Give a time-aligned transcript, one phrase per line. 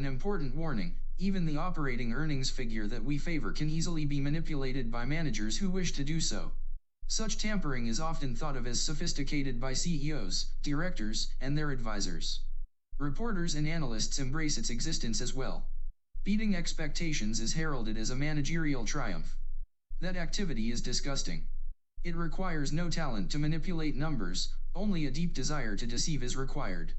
[0.00, 4.90] An important warning, even the operating earnings figure that we favor can easily be manipulated
[4.90, 6.52] by managers who wish to do so.
[7.06, 12.40] Such tampering is often thought of as sophisticated by CEOs, directors, and their advisors.
[12.96, 15.66] Reporters and analysts embrace its existence as well.
[16.24, 19.36] Beating expectations is heralded as a managerial triumph.
[20.00, 21.44] That activity is disgusting.
[22.04, 26.94] It requires no talent to manipulate numbers, only a deep desire to deceive is required.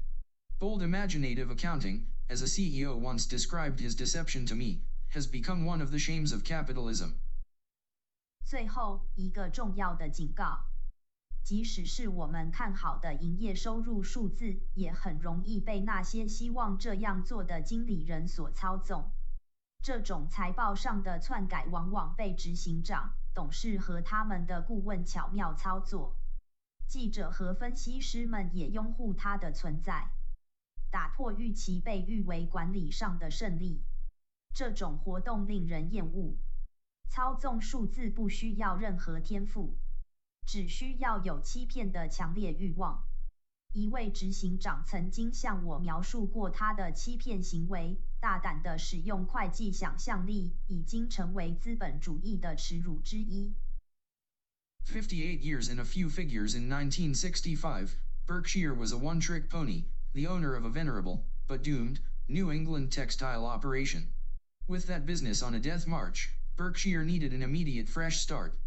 [0.60, 4.80] Bold imaginative accounting, as a CEO once described his deception to me,
[5.12, 7.12] has become one of the shames of capitalism.
[8.46, 10.64] 最后一个重要的警告，
[11.42, 19.12] 即使是我们看好的营业收入数字，也很容易被那些希望这样做的经理人所操纵。
[19.82, 26.16] 这种财报上的篡改往往被执行长、董事和他们的顾问巧妙操作。
[26.88, 30.10] 记者和分析师们也拥护他的存在。
[30.92, 33.82] 打破预期被誉为管理上的胜利。
[34.54, 36.36] 这种活动令人厌恶。
[37.08, 39.74] 操纵数字不需要任何天赋，
[40.46, 43.02] 只需要有欺骗的强烈欲望。
[43.72, 53.54] 一位执行长曾经向我描述过他的欺骗行为：大胆地使用会计想象力，已经成为资本主义的耻辱之一。
[54.84, 57.92] Fifty-eight years and a few figures in 1965,
[58.26, 59.84] Berkshire was a one-trick pony,
[60.14, 64.12] the owner of a venerable, but doomed, New England textile operation.
[64.68, 68.58] With that business on a death march, Berkshire needed an immediate fresh start.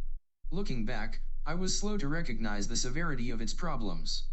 [0.49, 4.23] Looking back, I was slow to recognize the severity of its problems.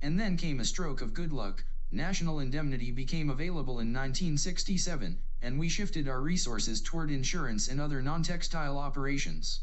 [0.00, 5.58] And then came a stroke of good luck, national indemnity became available in 1967, and
[5.58, 9.60] we shifted our resources toward insurance and other non-textile operations.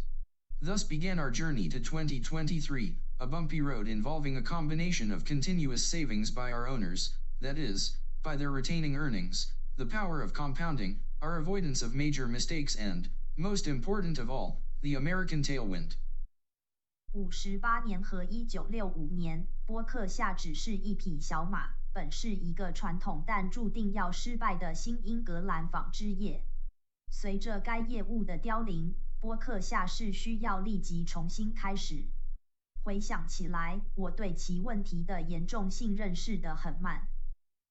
[0.61, 6.30] Thus began our journey to 2023, a bumpy road involving a combination of continuous savings
[6.30, 11.82] by our owners, that is, by their retaining earnings, the power of compounding, our avoidance
[11.82, 15.96] of major mistakes and, most important of all, the American tailwind.
[17.12, 26.44] 五十八年和一九六五年，波克夏只是一匹小马，本是一个传统但注定要失败的新英格兰纺织业。
[27.10, 32.04] 随着该业务的凋零，波克夏是需要立即重新开始。
[32.83, 37.07] 回想起来，我对其问题的严重性认识得很慢。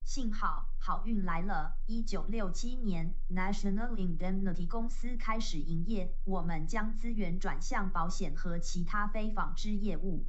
[0.04, 1.76] 幸好，好运来了。
[1.86, 10.24] 一九六七年，National Indemnity 公司开始营业，我们将资源转向保险和其他非纺织业务。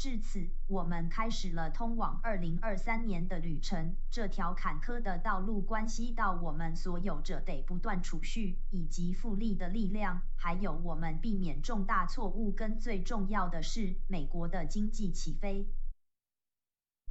[0.00, 3.96] 至此，我们开始了通往二零二三年的旅程。
[4.10, 15.66] 这条坎坷的道路关系到我们所有者得不断储蓄，以及复利的力量，还有我们避免重大错误跟最重要的是美国的经济起飞。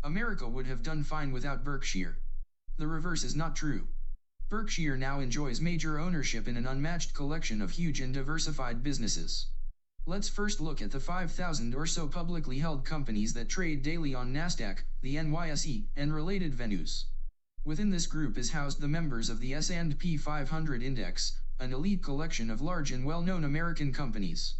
[0.03, 2.13] America would have done fine without Berkshire.
[2.77, 3.87] The reverse is not true.
[4.47, 9.47] Berkshire now enjoys major ownership in an unmatched collection of huge and diversified businesses.
[10.06, 14.32] Let's first look at the 5,000 or so publicly held companies that trade daily on
[14.32, 17.04] NASDAQ, the NYSE, and related venues.
[17.64, 22.50] Within this group is housed the members of the S&P 500 Index, an elite collection
[22.50, 24.54] of large and well-known American companies.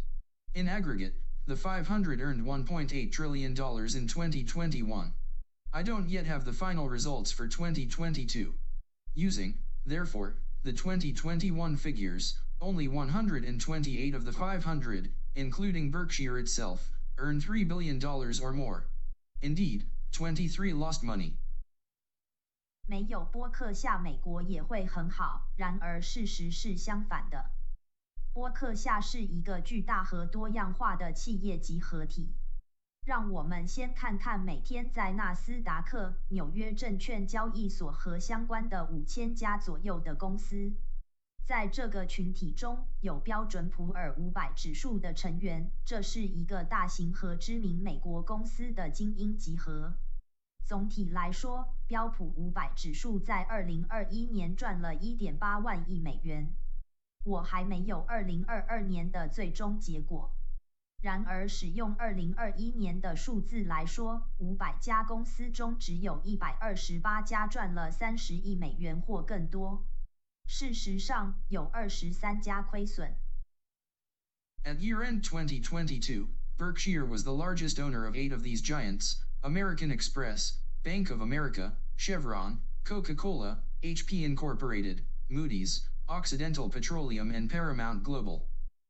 [0.53, 1.15] In aggregate,
[1.47, 5.13] the 500 earned $1.8 trillion in 2021.
[5.73, 8.53] I don't yet have the final results for 2022.
[9.15, 17.67] Using, therefore, the 2021 figures, only 128 of the 500, including Berkshire itself, earned $3
[17.67, 18.85] billion dollars or more.
[19.41, 21.33] Indeed, 23 lost money.
[22.87, 25.47] 没有波克夏，美国也会很好。
[25.55, 27.51] 然而事实是相反的。
[28.33, 32.33] 波克夏是一个巨大和多样化的企业集合体。
[33.05, 40.73] 让我们先看看每天在纳斯达克、纽约证券交易所和相关的五千家左右的公司。
[41.45, 49.93] 在这个群体中有标准普尔五百指数的成员，这是一个大型和知名美国公司的精英集合。
[50.65, 56.53] 总体来说，标普五百指数在二零二一年赚了一点八万亿美元。
[57.25, 60.31] 我还没有二零二二年的最终结果。
[61.01, 69.83] 然而，使用二零二一年的数字来说，五百家公司中只有一百二十八家赚了三十亿美元或更多。
[70.50, 73.14] 事实上，有二十三家亏损。
[74.64, 81.10] At year-end 2022, Berkshire was the largest owner of eight of these giants, American Express, Bank
[81.10, 88.48] of America, Chevron, Coca-Cola, HP Incorporated, Moody's, Occidental Petroleum and Paramount Global.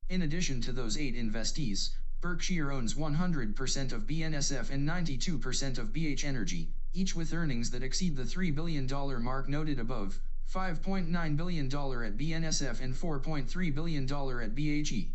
[0.08, 1.90] In addition to those eight investees,
[2.20, 8.16] Berkshire owns 100% of BNSF and 92% of BH Energy, each with earnings that exceed
[8.16, 8.86] the $3 billion
[9.22, 10.20] mark noted above,
[10.52, 15.10] $5.9 billion at BNSF and $4.3 billion at BHE.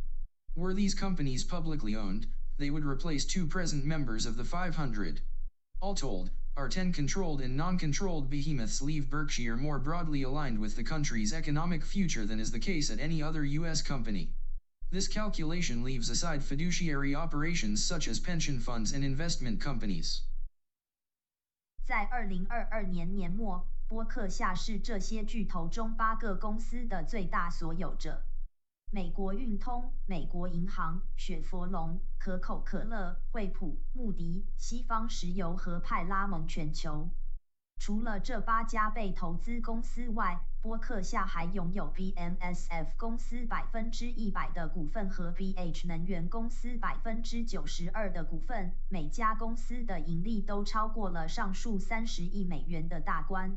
[0.56, 5.22] Were these companies publicly owned, they would replace two present members of the 500.
[5.80, 10.83] All told, our 10 controlled and non-controlled behemoths leave Berkshire more broadly aligned with the
[10.83, 13.81] country's economic future than is the case at any other U.S.
[13.81, 14.30] company.
[14.92, 20.24] This calculation leaves aside fiduciary operations such as pension funds and investment companies.
[21.86, 28.21] 在二零二二年年末， 波克夏是这些巨头中八个公司的最大所有者。
[28.91, 37.09] 美国运通、美国银行、雪佛龙、可口可乐、惠普、穆迪、西方石油和派拉蒙全球。
[37.79, 53.56] 除了这八家被投资公司外，波克夏还拥有 BMSF 公司百分之一百的股份和 BH 能源公司百分之九十二的股份，每家公司的盈利都超过了上述三十亿美元的大关。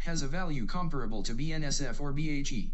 [0.00, 2.72] has a value comparable to BNSF or BHE.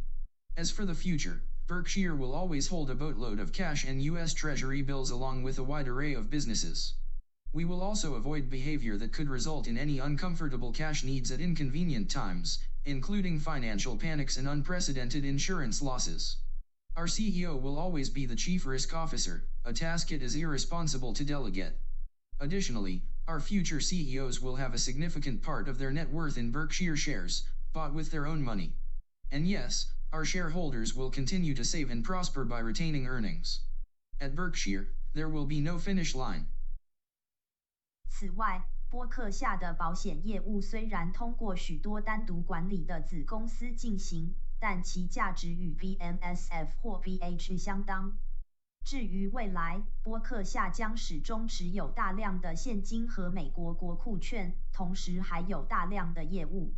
[0.56, 4.32] As for the future, Berkshire will always hold a boatload of cash and U.S.
[4.32, 6.94] Treasury bills along with a wide array of businesses.
[7.52, 12.08] We will also avoid behavior that could result in any uncomfortable cash needs at inconvenient
[12.08, 16.36] times, including financial panics and unprecedented insurance losses.
[16.96, 21.24] Our CEO will always be the chief risk officer, a task it is irresponsible to
[21.24, 21.72] delegate.
[22.38, 26.96] Additionally, our future CEOs will have a significant part of their net worth in Berkshire
[26.96, 28.72] shares, bought with their own money.
[29.32, 33.60] And yes, our shareholders will continue to save and prosper by retaining earnings.
[34.20, 36.46] At Berkshire, there will be no finish line.
[38.08, 48.16] 此外，波克夏的保险业务虽然通过许多单独管理的子公司进行，但其价值与 BNSF 或 BH 相当。
[48.86, 56.72] 至于未来，波克夏将始终持有大量的现金和美国国库券，同时还有大量的业务。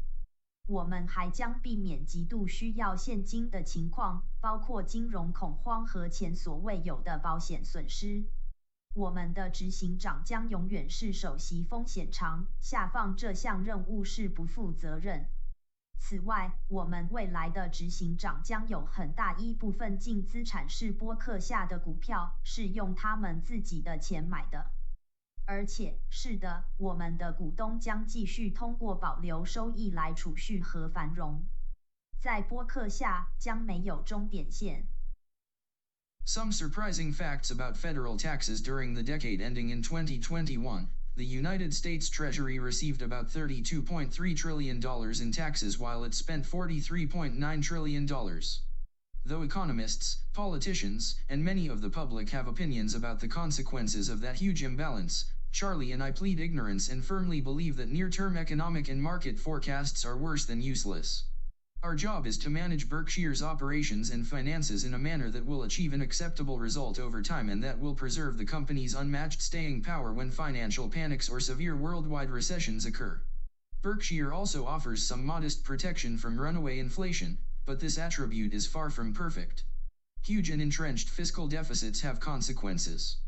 [0.66, 8.24] 我们还将避免极度需要现金的情况，包括金融恐慌和前所未有的保险损失。
[8.94, 15.26] 我们的执行长将永远是首席风险长，下放这项任务是不负责任。
[15.98, 24.70] 此外，我们未来的执行长将有很大一部分净资产是波克夏的股票，是用他们自己的钱买的。
[25.44, 31.44] 而且，是的，我们的股东将继续通过保留收益来储蓄和繁荣。
[32.20, 34.86] 在播客下将没有终点线。
[36.26, 40.88] Some surprising facts about federal taxes during the decade ending in 2021.
[41.18, 44.76] The United States Treasury received about $32.3 trillion
[45.20, 48.06] in taxes while it spent $43.9 trillion.
[49.26, 54.36] Though economists, politicians, and many of the public have opinions about the consequences of that
[54.36, 59.40] huge imbalance, Charlie and I plead ignorance and firmly believe that near-term economic and market
[59.40, 61.24] forecasts are worse than useless.
[61.80, 65.92] Our job is to manage Berkshire's operations and finances in a manner that will achieve
[65.92, 70.32] an acceptable result over time and that will preserve the company's unmatched staying power when
[70.32, 73.20] financial panics or severe worldwide recessions occur.
[73.80, 79.14] Berkshire also offers some modest protection from runaway inflation, but this attribute is far from
[79.14, 79.62] perfect.
[80.24, 83.18] Huge and entrenched fiscal deficits have consequences.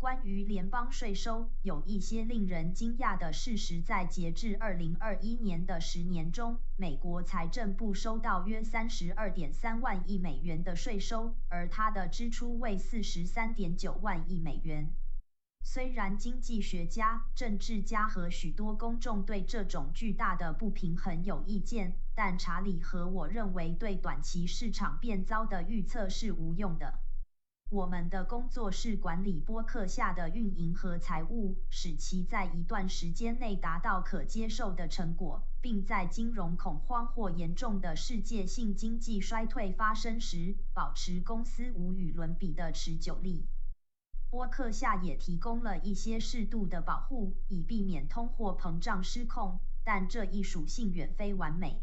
[0.00, 3.82] 关于联邦税收，有一些令人惊讶的事实。
[3.82, 14.90] 在截至二零二一年的十年中，美国财政部收到约三十二点三万亿美元的税收，而它的支出为四十三点九万亿美元。
[15.62, 27.00] 虽然经济学家、政治家和许多公众对这种巨大的不平衡有意见，但查理和我认为对短期市场变糟的预测是无用的。
[27.70, 43.46] 我们的工作是管理播客下的运营和财务，使其在一段时间内达到可接受的成果，并在金融恐慌或严重的世界性经济衰退发生时，保持公司无与伦比的持久力。
[44.30, 51.80] 播客下也提供了一些适度的保护，以避免通货膨胀失控，但这一属性远非完美。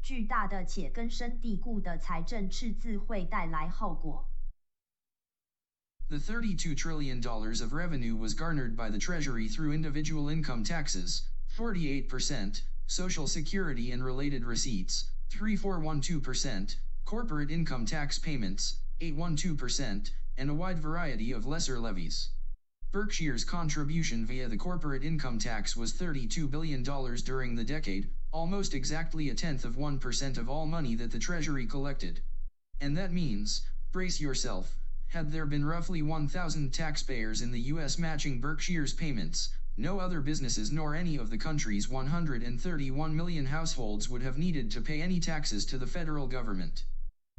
[0.00, 4.27] 巨大的且根深蒂固的财政赤字会带来后果。
[6.10, 13.26] The $32 trillion of revenue was garnered by the Treasury through individual income taxes, 48%, Social
[13.26, 21.44] Security and related receipts, 3412%, corporate income tax payments, 812%, and a wide variety of
[21.46, 22.30] lesser levies.
[22.90, 29.28] Berkshire's contribution via the corporate income tax was $32 billion during the decade, almost exactly
[29.28, 32.22] a tenth of 1% of all money that the Treasury collected.
[32.80, 34.77] And that means, brace yourself,
[35.08, 40.70] had there been roughly 1,000 taxpayers in the US matching Berkshire's payments, no other businesses
[40.70, 45.64] nor any of the country's 131 million households would have needed to pay any taxes
[45.64, 46.84] to the federal government.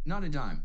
[0.04, 0.64] Not a dime.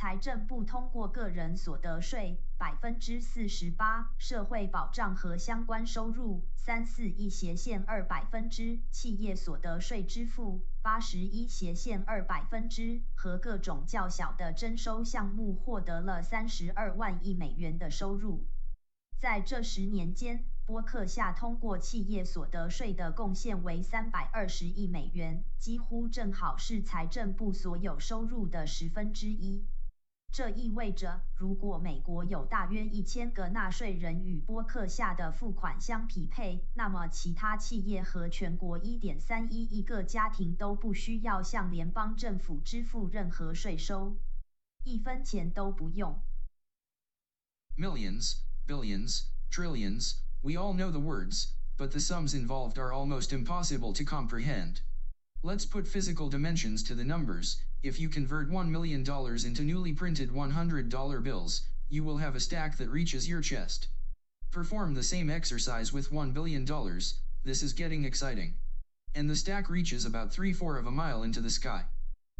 [0.00, 18.44] 财政部通过个人所得税百分之四十八，社会保障和相关收入三四亿斜线二百分之，企业所得税支付八十一斜线二百分之，和各种较小的征收项目获得了三十二万亿美元的收入。
[19.18, 29.66] 在这十年间，波克夏通过企业所得税的贡献为三百二十亿美元，几乎正好是财政部所有收入的十分之一。
[30.33, 44.17] 这意味着，如果美国有大约一千个纳税人与波克夏的付款相匹配，那么其他企业和全国一点三一亿个家庭都不需要向联邦政府支付任何税收，
[44.83, 46.19] 一分钱都不用。
[47.77, 54.03] Millions, billions, trillions, we all know the words, but the sums involved are almost impossible to
[54.03, 54.81] comprehend.
[55.44, 60.30] Let's put physical dimensions to the numbers, if you convert $1 million into newly printed
[60.30, 63.86] $100 bills, you will have a stack that reaches your chest.
[64.50, 66.64] Perform the same exercise with $1 billion,
[67.44, 68.54] this is getting exciting.
[69.14, 71.84] And the stack reaches about 3-4 of a mile into the sky.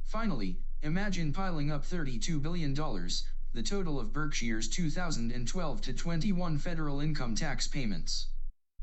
[0.05, 7.37] Finally, imagine piling up $32 billion, the total of Berkshire's 2012 to 21 federal income
[7.37, 8.26] tax payments.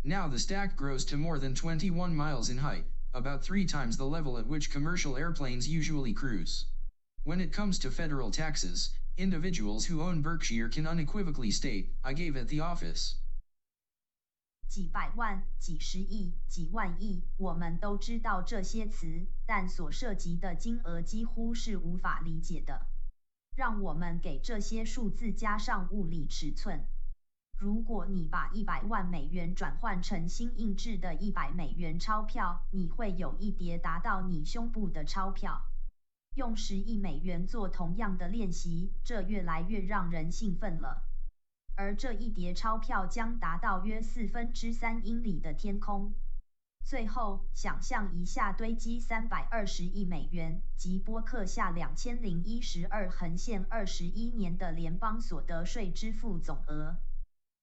[0.06, 4.05] Now the stack grows to more than 21 miles in height, about three times the
[4.05, 6.67] level at which commercial airplanes usually cruise.
[7.25, 12.37] When it comes to federal taxes, individuals who own Berkshire can unequivocally state, I gave
[12.37, 13.17] at the office.
[14.69, 22.87] 几百万、几十亿、几万亿，我们都知道这些词，但所涉及的金额几乎是无法理解的。
[23.57, 26.87] 让我们给这些数字加上物理尺寸。
[27.58, 35.62] 如果你把一百万美元转换成新印制的一百美元钞票，你会有一叠达到你胸部的钞票。
[36.36, 41.02] 用十亿美元做同样的练习，这越来越让人兴奋了。
[41.78, 46.14] 而这一叠钞票将达到约四分之三英里的天空。
[46.84, 56.98] 最后，想象一下堆积三百二十亿美元及波克下两千零一十二横线二十一年的联邦所得税支付总额。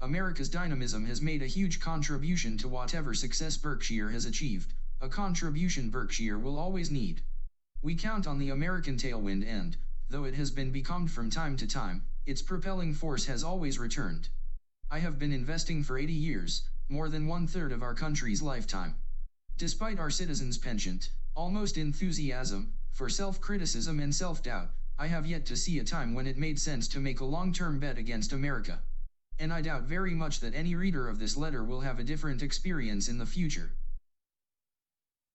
[0.00, 5.90] America's dynamism has made a huge contribution to whatever success Berkshire has achieved, a contribution
[5.90, 7.20] Berkshire will always need.
[7.82, 9.76] We count on the American tailwind and,
[10.08, 14.28] though it has been becalmed from time to time, its propelling force has always returned.
[14.88, 18.94] I have been investing for 80 years, more than one third of our country's lifetime.
[19.56, 25.80] Despite our citizens' penchant, almost enthusiasm, for self-criticism and self-doubt, I have yet to see
[25.80, 28.80] a time when it made sense to make a long-term bet against America
[29.38, 32.42] and I doubt very much that any reader of this letter will have a different
[32.42, 33.70] experience in the future.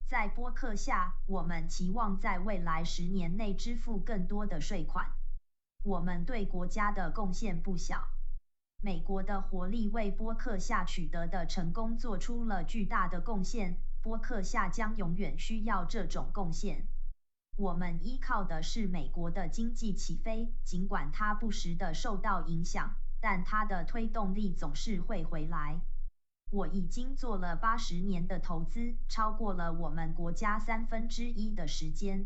[0.08, 5.12] 在播客下，我们期望在未来十年内支付更多的税款。
[5.84, 8.08] 我们对国家的贡献不小。
[8.82, 13.78] 美国的活力为播客下取得的成功做出了巨大的贡献。
[14.02, 16.86] 播客下将永远需要这种贡献。
[17.56, 22.96] 我们依靠的是美国的经济起飞，尽管它不时地受到影响。
[23.24, 25.80] 但它的推动力总是会回来。
[26.52, 32.26] 我已经做了八十年的投资，超过了我们国家三分之一的时间。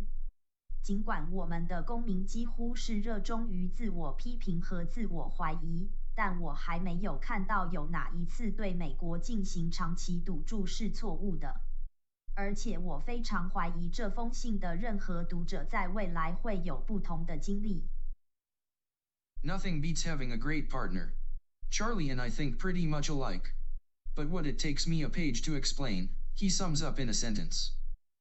[0.81, 11.61] 尽管我们的公民几乎是热衷于自我批评和自我怀疑，但我还没有看到有哪一次对美国进行长期赌注是错误的。
[12.35, 17.87] 而且我非常怀疑这封信的任何读者在未来会有不同的经历。
[19.43, 21.13] Nothing beats having a great partner.
[21.69, 23.53] Charlie and I think pretty much alike.
[24.15, 27.71] But what it takes me a page to explain, he sums up in a sentence.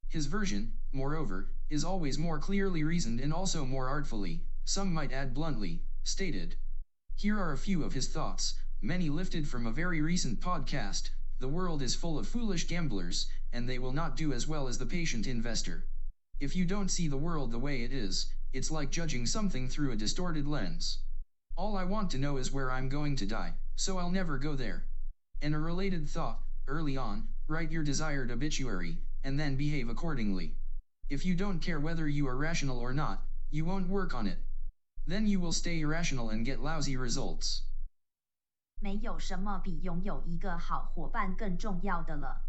[0.09, 5.35] His version, moreover, is always more clearly reasoned and also more artfully, some might add
[5.35, 6.55] bluntly, stated.
[7.17, 11.11] Here are a few of his thoughts, many lifted from a very recent podcast.
[11.41, 14.79] The world is full of foolish gamblers, and they will not do as well as
[14.79, 15.87] the patient investor.
[16.41, 19.93] If you don't see the world the way it is, it's like judging something through
[19.93, 20.99] a distorted lens.
[21.58, 24.56] All I want to know is where I'm going to die, so I'll never go
[24.56, 24.84] there.
[25.42, 30.56] And a related thought, early on, write your desired obituary, and then behave accordingly.
[31.10, 33.20] If you don't care whether you are rational or not,
[33.52, 34.40] you won't work on it.
[35.06, 37.62] Then you will stay irrational and get lousy results.
[38.80, 42.44] 没有什么比拥有一个好伙伴更重要的了。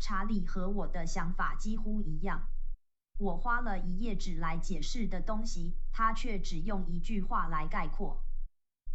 [0.00, 2.48] 查理和我的想法几乎一样。
[3.18, 8.23] 我花了一页纸来解释的东西，他却只用一句话来概括。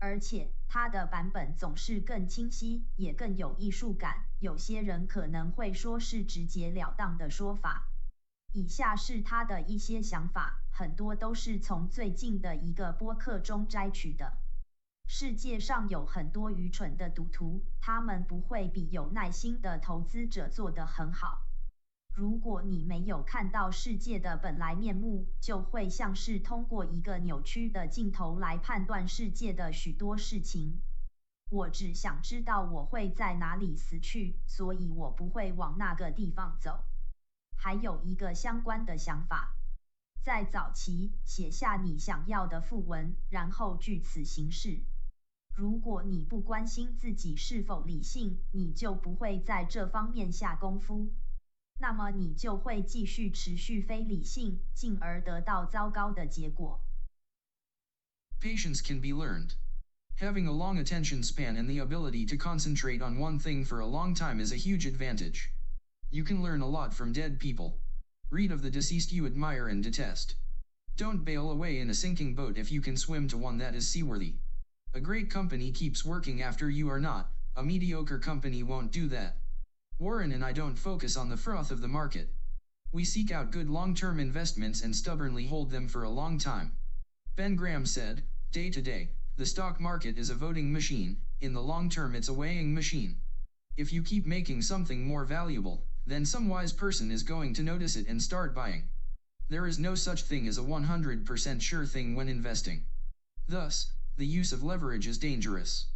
[0.00, 4.24] 而且他的版本总是更清晰，也更有艺术感。
[4.40, 7.86] 有些人可能会说是直截了当的说法。
[8.52, 14.38] 以下是他的一些想法，很多都是从最近的一个播客中摘取的。
[15.06, 21.42] 世界上有很多愚蠢的赌徒，他们不会比有耐心的投资者做得很好。
[22.12, 30.82] 如果你没有看到世界的本来面目，就会像是通过一个扭曲的镜头来判断世界的许多事情。
[31.50, 36.84] 我只想知道我会在哪里死去，所以我不会往那个地方走。
[37.56, 39.54] 还有一个相关的想法，
[40.22, 44.80] 在早期写下你想要的副文，然后据此行事。
[45.56, 51.12] 如果你不关心自己是否理性，你就不会在这方面下功夫。
[51.79, 56.81] 那么你就会继续持续非理性，进而得到糟糕的结果。
[58.39, 59.55] Patience can be learned.
[60.19, 63.85] Having a long attention span and the ability to concentrate on one thing for a
[63.85, 65.49] long time is a huge advantage.
[66.09, 67.77] You can learn a lot from dead people.
[68.29, 70.35] Read of the deceased you admire and detest.
[70.95, 73.87] Don't bail away in a sinking boat if you can swim to one that is
[73.87, 74.35] seaworthy.
[74.93, 79.35] A great company keeps working after you are not, a mediocre company won't do that.
[80.00, 82.30] Warren and I don't focus on the froth of the market.
[82.90, 86.72] We seek out good long-term investments and stubbornly hold them for a long time.
[87.36, 91.60] Ben Graham said, day to day, the stock market is a voting machine, in the
[91.60, 93.20] long term it's a weighing machine.
[93.76, 97.94] If you keep making something more valuable, then some wise person is going to notice
[97.94, 98.88] it and start buying.
[99.50, 102.86] There is no such thing as a 100% sure thing when investing.
[103.46, 105.88] Thus, the use of leverage is dangerous.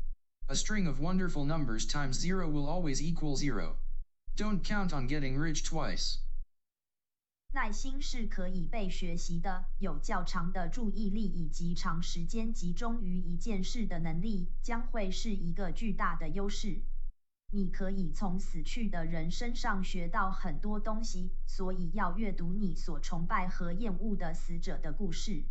[0.51, 3.77] A string of wonderful numbers times zero will always equal zero.
[4.37, 6.17] Don't count on getting rich twice.
[7.53, 16.83] 耐心是可以被学习的，有较长的注意力以及长时间集中于一件事的能力，将会是一个巨大的优势。
[17.53, 25.45] 你可以从死去的人身上学到很多东西，所以要阅读你所崇拜和厌恶的死者的故事。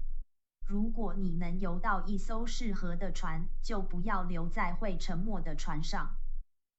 [0.67, 6.17] 如果你能游到一艘适合的船，就不要留在会沉没的船上。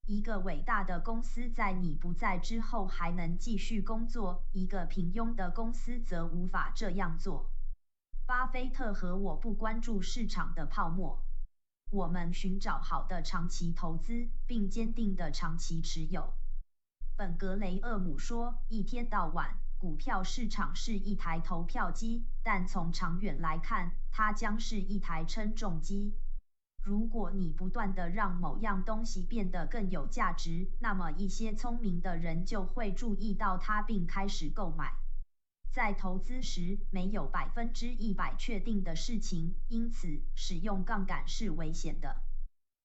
[0.06, 7.50] 一个伟大的公司在你不在之后还能继续工作，一个平庸的公司则无法这样做。
[8.26, 11.24] 巴菲特和我不关注市场的泡沫，
[11.90, 16.34] 我们寻找好的长期投资，并坚定的长期持有。
[17.16, 26.14] 本格雷厄姆说：“一天到晚。”股票市场是一台投票机，但从长远来看，它将是一台称重机。
[26.84, 34.92] 如果你不断的让某样东西变得更有价值，那么一些聪明的人就会注意到它并开始购买。
[35.72, 42.22] 在投资时，没有百分之一百确定的事情，因此使用杠杆是危险的。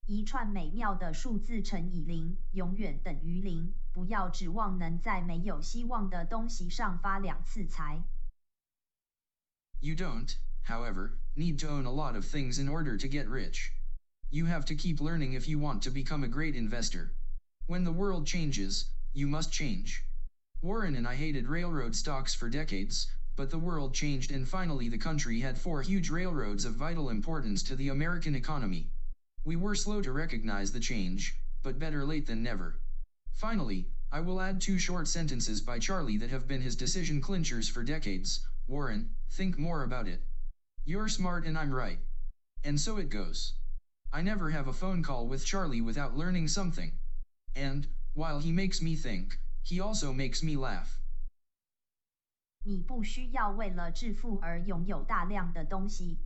[0.07, 3.73] 一串美妙的数字乘以零，永远等于零。
[3.91, 8.01] 不要指望能在没有希望的东西上发两次财。
[9.81, 13.71] You don't, however, need to own a lot of things in order to get rich.
[14.31, 17.13] You have to keep learning if you want to become a great investor.
[17.65, 20.03] When the world changes, you must change.
[20.61, 24.99] Warren and I hated railroad stocks for decades, but the world changed and finally the
[24.99, 28.91] country had four huge railroads of vital importance to the American economy.
[29.45, 32.79] We were slow to recognize the change, but better late than never.
[33.33, 37.67] Finally, I will add two short sentences by Charlie that have been his decision clinchers
[37.67, 38.45] for decades.
[38.67, 40.21] Warren, think more about it.
[40.85, 41.97] You're smart and I'm right.
[42.63, 43.53] And so it goes.
[44.11, 46.93] I never have a phone call with Charlie without learning something.
[47.55, 50.99] And, while he makes me think, he also makes me laugh.
[52.63, 56.17] 你不需要为了致富而拥有大量的东西。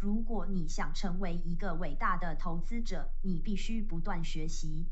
[0.00, 4.86] 如果你想成为一个伟大的投资者，你必须不断学习。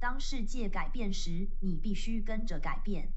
[0.00, 3.12] 当世界改变时，你必须跟着改变。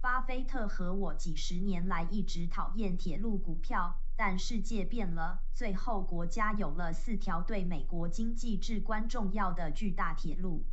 [0.00, 10.66] 巴菲特和我几十年来一直讨厌铁路股票，但世界变了，最后国家有了四条对美国经济至关重要的巨大铁路。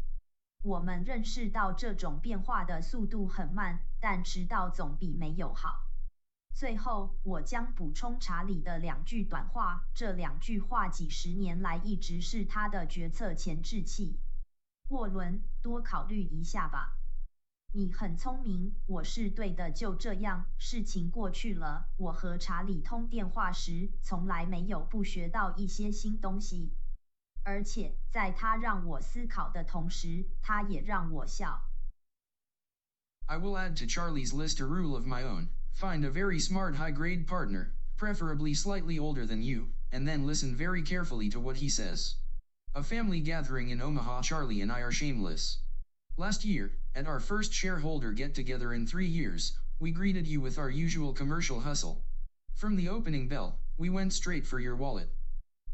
[0.62, 5.80] 我们认识到这种变化的速度很慢，但迟到总比没有好。
[6.54, 14.20] 最后，我将补充查理的两句短话，这两句话几十年来一直是他的决策前置器。
[14.90, 16.97] 沃伦，多考虑一下吧。
[17.75, 19.71] 你很聪明，我是对的。
[19.71, 21.87] 就这样，事情过去了。
[21.97, 26.73] 我和查理通电话时，从来没有不学到一些新东西。
[27.45, 31.63] 而且，在他让我思考的同时，他也让我笑。
[33.27, 35.49] I will add to Charlie's list a rule of my own.
[35.75, 40.83] Find a very smart high-grade partner, preferably slightly older than you, and then listen very
[40.83, 42.17] carefully to what he says.
[42.75, 45.59] A family gathering in Omaha Charlie and I are shameless.
[46.20, 50.72] Last year, at our first shareholder get-together in three years, we greeted you with our
[50.72, 52.04] usual commercial hustle.
[52.56, 55.12] From the opening bell, we went straight for your wallet.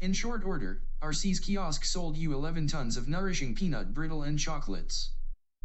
[0.02, 4.38] In short order, our See's kiosk sold you 11 tons of nourishing peanut brittle and
[4.38, 5.12] chocolates.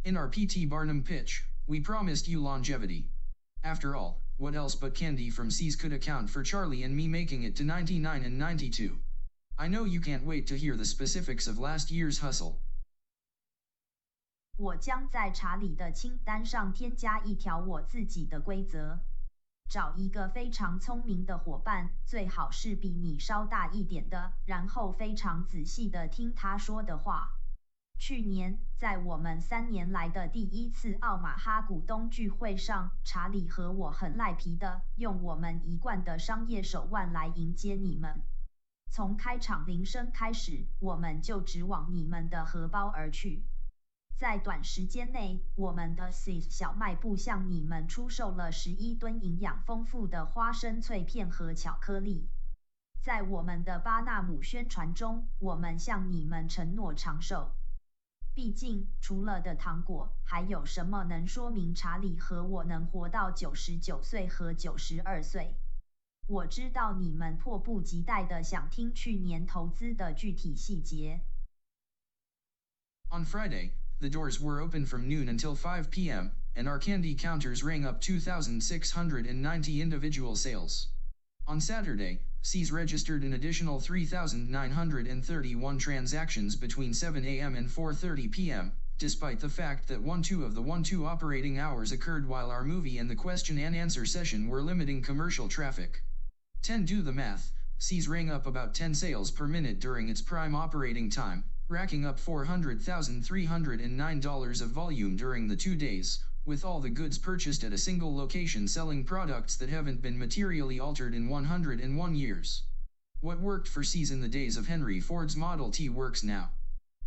[0.04, 0.64] In our P.T.
[0.64, 3.10] Barnum pitch, we promised you longevity.
[3.62, 7.42] After all, what else but candy from See's could account for Charlie and me making
[7.42, 8.96] it to 99 and 92?
[9.58, 12.62] I know you can't wait to hear the specifics of last year's hustle.
[14.60, 18.98] 我将在查理的清单上添加一条我自己的规则。
[19.70, 27.30] 找一个非常聪明的伙伴，最好是比你稍大一点的，然后非常仔细地听他说的话。
[27.98, 38.20] 去年，在我们三年来的第一次奥马哈股东聚会上，查理和我很赖皮的用我们一贯的商业手腕来迎接你们。
[38.90, 43.42] 从开场铃声开始，我们就直往你们的荷包而去。
[44.20, 52.28] 在短时间内，我们的 s i s 小卖部向你们出售了十一吨营养丰富的花生脆片和巧克力。
[53.00, 57.52] 在我们的巴纳姆宣传中，我们向你们承诺长寿。
[58.34, 65.54] 毕竟，除了的糖果，还有什么能说明查理和我能活到九十九岁和九十二岁？
[66.26, 71.22] 我知道你们迫不及待地想听去年投资的具体细节。
[73.08, 73.70] On Friday.
[74.00, 78.00] The doors were open from noon until 5 p.m., and our candy counters rang up
[78.00, 80.88] 2,690 individual sales.
[81.46, 87.54] On Saturday, See's registered an additional 3,931 transactions between 7 a.m.
[87.54, 92.50] and 4.30 p.m., despite the fact that one-two of the one-two operating hours occurred while
[92.50, 96.02] our movie and the question and answer session were limiting commercial traffic.
[96.62, 100.54] 10 do the math, See's rang up about 10 sales per minute during its prime
[100.54, 107.16] operating time, racking up $400,309 of volume during the two days, with all the goods
[107.16, 112.64] purchased at a single location selling products that haven't been materially altered in 101 years.
[113.20, 116.50] What worked for See's in the days of Henry Ford's Model T works now.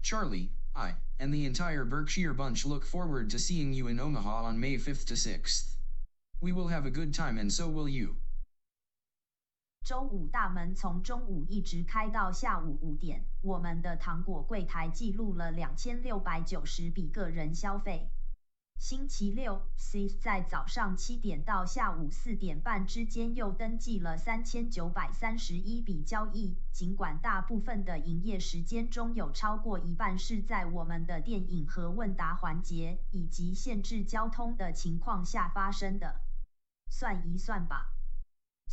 [0.01, 4.61] Charlie, I, and the entire Berkshire bunch look forward to seeing you in Omaha on
[4.61, 5.75] May 5th to 6th.
[6.39, 8.15] We will have a good time and so will you.
[9.83, 13.25] 周五大门从中午一直开到下午五点。
[13.41, 18.09] 我们的糖果柜台记录了两千六百九十笔个人消费。
[18.79, 26.57] 星期六，C 在早上七点到下午四点半之间又登记了三千九百三十一笔交易。
[26.71, 36.21] 尽管大部分的营业时间中有超过一半是在我们的电影和问答环节以及限制交通的情况下发生的。
[36.89, 37.92] 算一算吧。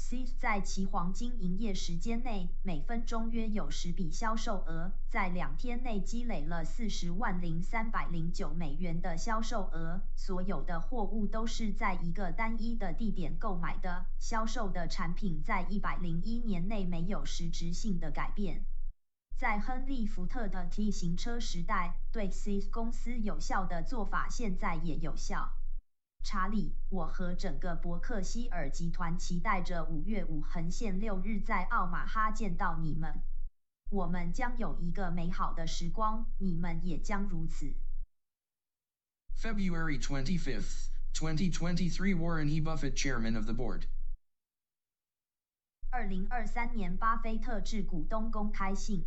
[0.02, 10.00] C 在其黄金营业时间内，每分钟约有十笔销售额，在两天内积累了四十万零三百零九美元的销售额。
[10.16, 18.64] 所有的货物都是在一个单一的地点购买的，销售的产品在一百零一年内没有实质性的改变。
[19.36, 25.52] 在亨利·福特的 T 型车时代，对 C 公司有效的做法现在也有效。
[26.22, 33.22] 查理，我和整个伯克希尔集团期待着五月五横线六日在奥马哈见到你们。
[33.90, 37.74] 我们将有一个美好的时光，你们也将如此。
[39.34, 42.60] February 25th, 2023 Warren E.
[42.60, 43.84] Buffett Chairman of the Board
[45.90, 49.04] 二零二三年巴菲特致股东公开信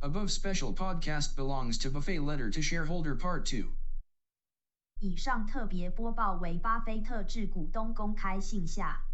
[0.00, 3.68] Above special podcast belongs to Buffett Letter to Shareholder Part 2
[5.00, 9.07] 以上特别播报为巴菲特致股东公开信下。